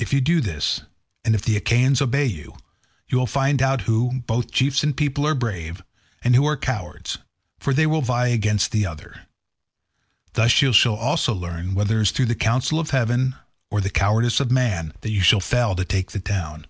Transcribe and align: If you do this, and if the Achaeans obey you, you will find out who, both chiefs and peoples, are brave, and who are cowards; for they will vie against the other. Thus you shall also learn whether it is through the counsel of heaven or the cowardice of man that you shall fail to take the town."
If 0.00 0.12
you 0.12 0.20
do 0.20 0.40
this, 0.40 0.80
and 1.24 1.36
if 1.36 1.42
the 1.42 1.56
Achaeans 1.56 2.02
obey 2.02 2.26
you, 2.26 2.56
you 3.06 3.16
will 3.16 3.28
find 3.28 3.62
out 3.62 3.82
who, 3.82 4.10
both 4.26 4.50
chiefs 4.50 4.82
and 4.82 4.96
peoples, 4.96 5.24
are 5.28 5.34
brave, 5.36 5.84
and 6.24 6.34
who 6.34 6.44
are 6.46 6.56
cowards; 6.56 7.18
for 7.60 7.72
they 7.72 7.86
will 7.86 8.02
vie 8.02 8.26
against 8.26 8.72
the 8.72 8.84
other. 8.84 9.28
Thus 10.32 10.60
you 10.62 10.72
shall 10.72 10.96
also 10.96 11.32
learn 11.32 11.76
whether 11.76 12.00
it 12.00 12.02
is 12.02 12.10
through 12.10 12.26
the 12.26 12.34
counsel 12.34 12.80
of 12.80 12.90
heaven 12.90 13.36
or 13.70 13.80
the 13.80 13.88
cowardice 13.88 14.40
of 14.40 14.50
man 14.50 14.94
that 15.02 15.12
you 15.12 15.20
shall 15.20 15.38
fail 15.38 15.76
to 15.76 15.84
take 15.84 16.10
the 16.10 16.18
town." 16.18 16.66